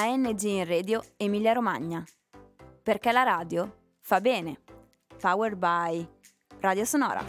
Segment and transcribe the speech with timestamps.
[0.00, 2.04] ANG in Radio Emilia Romagna.
[2.84, 4.60] Perché la radio fa bene.
[5.20, 6.08] Powered by
[6.60, 7.24] Radio Sonora.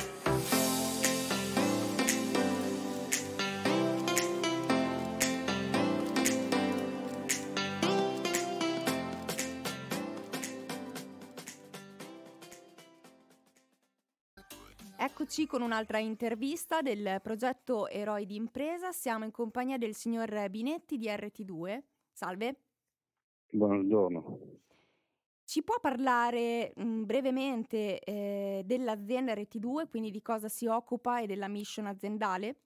[14.96, 18.92] Eccoci con un'altra intervista del progetto Eroi di Impresa.
[18.92, 21.82] Siamo in compagnia del signor Binetti di RT2.
[22.20, 22.56] Salve.
[23.50, 24.40] Buongiorno.
[25.46, 31.48] Ci può parlare mh, brevemente eh, dell'azienda RT2, quindi di cosa si occupa e della
[31.48, 32.58] mission aziendale?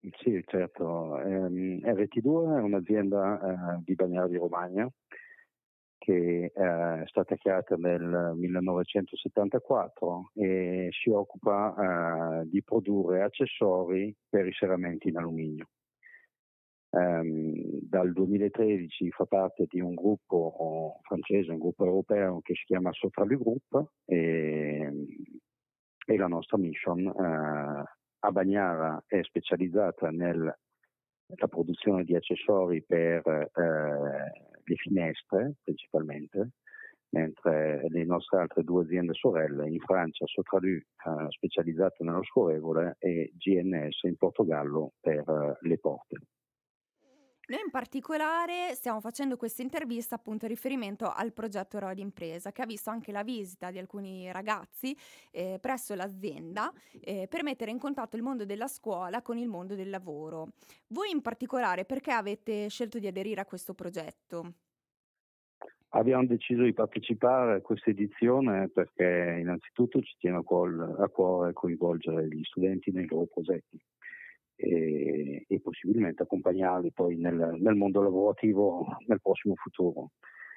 [0.00, 1.18] Sì, certo.
[1.18, 4.90] Ehm, RT2 è un'azienda eh, di Bagnara di Romagna
[5.98, 14.46] che eh, è stata creata nel 1974 e si occupa eh, di produrre accessori per
[14.46, 15.68] i serramenti in alluminio.
[16.96, 22.92] Um, dal 2013 fa parte di un gruppo francese, un gruppo europeo che si chiama
[22.92, 24.92] Sotralu Group e,
[26.06, 27.84] e, la nostra mission uh,
[28.20, 30.56] a Bagnara è specializzata nella
[31.48, 36.50] produzione di accessori per uh, le finestre principalmente,
[37.08, 43.32] mentre le nostre altre due aziende sorelle in Francia Sotralu uh, specializzata nello scorrevole e
[43.34, 46.18] GNS in Portogallo per le porte.
[47.46, 52.62] Noi in particolare stiamo facendo questa intervista appunto in riferimento al progetto Eroi d'Impresa che
[52.62, 54.96] ha visto anche la visita di alcuni ragazzi
[55.30, 59.74] eh, presso l'azienda eh, per mettere in contatto il mondo della scuola con il mondo
[59.74, 60.52] del lavoro.
[60.88, 64.54] Voi in particolare perché avete scelto di aderire a questo progetto?
[65.88, 72.42] Abbiamo deciso di partecipare a questa edizione perché innanzitutto ci tiene a cuore coinvolgere gli
[72.42, 73.78] studenti nei loro progetti
[74.64, 80.10] e, e possibilmente accompagnarli poi nel, nel, mondo lavorativo nel prossimo futuro.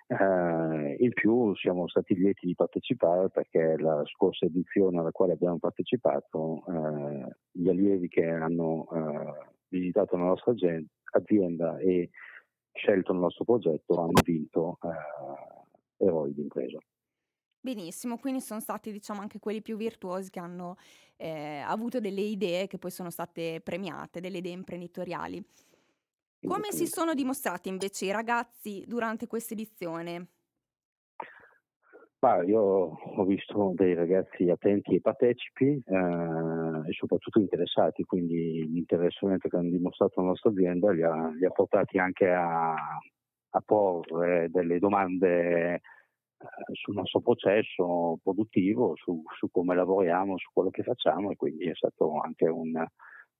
[0.08, 5.60] Eh, in più siamo stati lieti di partecipare perché la scorsa edizione alla quale abbiamo
[5.60, 10.54] partecipato, eh, gli allievi che hanno eh, visitato la nostra
[11.12, 12.10] azienda e
[12.72, 16.78] scelto il nostro progetto hanno vinto eh, eroi d'impresa.
[17.68, 20.78] Benissimo, quindi sono stati diciamo anche quelli più virtuosi che hanno
[21.18, 25.44] eh, avuto delle idee che poi sono state premiate, delle idee imprenditoriali.
[26.46, 30.28] Come si sono dimostrati invece i ragazzi durante questa edizione?
[32.20, 39.50] Bah, io ho visto dei ragazzi attenti e partecipi eh, e soprattutto interessati, quindi l'interessamento
[39.50, 44.48] che hanno dimostrato la nostra azienda li ha, li ha portati anche a, a porre
[44.52, 45.82] delle domande
[46.74, 51.76] sul nostro processo produttivo, su, su, come lavoriamo, su quello che facciamo e quindi è
[51.76, 52.74] stato anche un,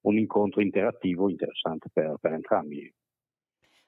[0.00, 2.92] un incontro interattivo interessante per, per entrambi.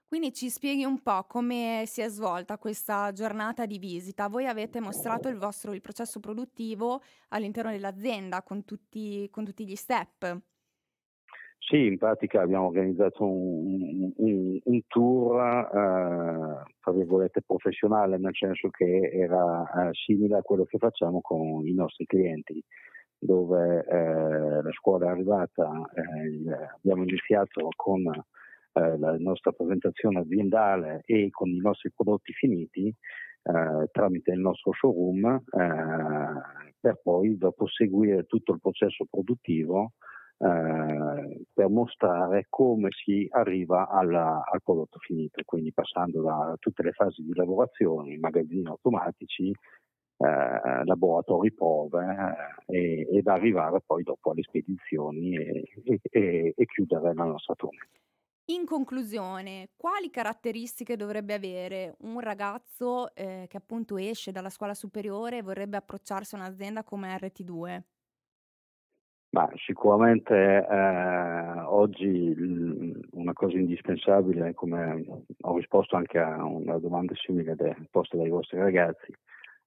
[0.07, 4.27] Quindi ci spieghi un po' come si è svolta questa giornata di visita.
[4.27, 9.77] Voi avete mostrato il vostro il processo produttivo all'interno dell'azienda con tutti, con tutti gli
[9.77, 10.50] step.
[11.71, 18.71] Sì, in pratica abbiamo organizzato un, un, un tour, eh, tra virgolette, professionale, nel senso
[18.71, 22.61] che era eh, simile a quello che facciamo con i nostri clienti,
[23.17, 31.03] dove eh, la scuola è arrivata, eh, abbiamo iniziato con eh, la nostra presentazione aziendale
[31.05, 35.45] e con i nostri prodotti finiti eh, tramite il nostro showroom,
[36.81, 39.93] per poi dopo seguire tutto il processo produttivo
[40.43, 46.93] eh, per mostrare come si arriva alla, al prodotto finito, quindi passando da tutte le
[46.93, 55.37] fasi di lavorazione, magazzini automatici, eh, laboratori prove eh, ed arrivare poi dopo alle spedizioni
[55.37, 55.65] e,
[56.03, 57.89] e, e chiudere la nostra tournée.
[58.47, 65.37] In conclusione, quali caratteristiche dovrebbe avere un ragazzo eh, che appunto esce dalla scuola superiore
[65.39, 67.83] e vorrebbe approcciarsi a un'azienda come RT2?
[69.33, 72.35] Ma sicuramente eh, oggi
[73.13, 75.05] una cosa indispensabile, come
[75.43, 77.55] ho risposto anche a una domanda simile
[77.93, 79.15] posta dai vostri ragazzi,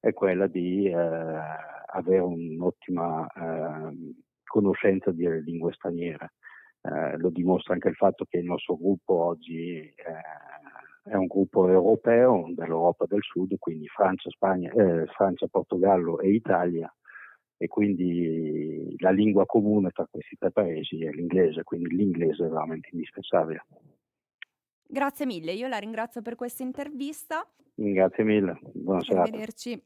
[0.02, 4.14] è quella di eh, avere un'ottima eh,
[4.44, 6.34] conoscenza di lingue straniere.
[6.82, 11.70] Eh, lo dimostra anche il fatto che il nostro gruppo oggi eh, è un gruppo
[11.70, 16.94] europeo dell'Europa del Sud, quindi Francia, Spagna, eh, Francia Portogallo e Italia
[17.64, 22.90] e quindi la lingua comune tra questi tre paesi è l'inglese, quindi l'inglese è veramente
[22.92, 23.66] indispensabile.
[24.86, 27.50] Grazie mille, io la ringrazio per questa intervista.
[27.74, 29.22] Grazie mille, buonasera.
[29.22, 29.82] Arrivederci.